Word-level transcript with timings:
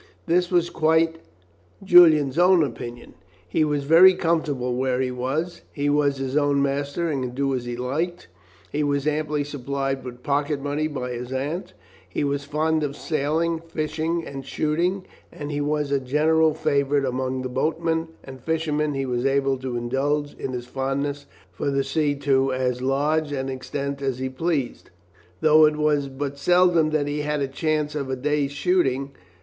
This 0.25 0.49
was 0.49 0.71
quite 0.71 1.17
Julian's 1.83 2.39
own 2.39 2.63
opinion. 2.63 3.13
He 3.47 3.63
was 3.63 3.83
very 3.83 4.15
comfortable 4.15 4.75
where 4.75 4.99
he 4.99 5.11
was. 5.11 5.61
He 5.71 5.91
was 5.91 6.17
his 6.17 6.35
own 6.35 6.59
master, 6.59 7.07
and 7.11 7.23
could 7.23 7.35
do 7.35 7.53
as 7.53 7.65
he 7.65 7.77
liked. 7.77 8.27
He 8.71 8.81
was 8.83 9.05
amply 9.05 9.43
supplied 9.43 10.03
with 10.03 10.23
pocket 10.23 10.59
money 10.59 10.87
by 10.87 11.11
his 11.11 11.31
aunt; 11.31 11.73
he 12.09 12.23
was 12.23 12.45
fond 12.45 12.81
of 12.81 12.95
sailing, 12.95 13.59
fishing, 13.59 14.25
and 14.25 14.43
shooting; 14.43 15.05
and 15.31 15.51
as 15.51 15.51
he 15.53 15.61
was 15.61 15.91
a 15.91 15.99
general 15.99 16.55
favourite 16.55 17.05
among 17.05 17.43
the 17.43 17.47
boatmen 17.47 18.07
and 18.23 18.41
fishermen 18.41 18.95
he 18.95 19.05
was 19.05 19.23
able 19.23 19.59
to 19.59 19.77
indulge 19.77 20.33
in 20.33 20.51
his 20.53 20.65
fondness 20.65 21.27
for 21.51 21.69
the 21.69 21.83
sea 21.83 22.15
to 22.15 22.51
as 22.51 22.81
large 22.81 23.31
an 23.31 23.49
extent 23.49 24.01
as 24.01 24.17
he 24.17 24.29
pleased, 24.29 24.89
though 25.41 25.65
it 25.67 25.75
was 25.75 26.07
but 26.07 26.39
seldom 26.39 26.89
that 26.89 27.05
he 27.05 27.19
had 27.21 27.39
a 27.43 27.47
chance 27.47 27.93
of 27.93 28.09
a 28.09 28.15
day's 28.15 28.51
shooting. 28.51 29.11